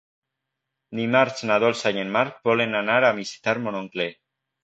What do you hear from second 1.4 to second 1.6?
na